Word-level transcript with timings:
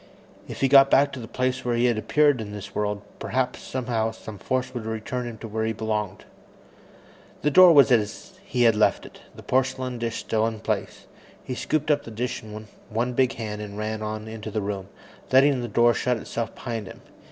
If 0.47 0.61
he 0.61 0.67
got 0.67 0.89
back 0.89 1.11
to 1.11 1.19
the 1.19 1.27
place 1.27 1.63
where 1.63 1.75
he 1.75 1.85
had 1.85 1.95
appeared 1.95 2.41
in 2.41 2.51
this 2.53 2.73
world, 2.73 3.03
perhaps 3.19 3.61
somehow 3.61 4.09
some 4.09 4.39
force 4.39 4.73
would 4.73 4.87
return 4.87 5.27
him 5.27 5.37
to 5.37 5.47
where 5.47 5.63
he 5.63 5.73
belonged. 5.73 6.25
The 7.43 7.51
door 7.51 7.71
was 7.71 7.91
as 7.91 8.31
he 8.43 8.63
had 8.63 8.75
left 8.75 9.05
it, 9.05 9.19
the 9.35 9.43
porcelain 9.43 9.99
dish 9.99 10.17
still 10.17 10.47
in 10.47 10.59
place. 10.61 11.05
He 11.43 11.53
scooped 11.53 11.91
up 11.91 12.01
the 12.03 12.09
dish 12.09 12.41
in 12.41 12.65
one 12.89 13.13
big 13.13 13.33
hand 13.33 13.61
and 13.61 13.77
ran 13.77 14.01
on 14.01 14.27
into 14.27 14.49
the 14.49 14.59
room, 14.63 14.89
letting 15.31 15.61
the 15.61 15.67
door 15.67 15.93
shut 15.93 16.17
itself 16.17 16.55
behind 16.55 16.87
him. 16.87 17.01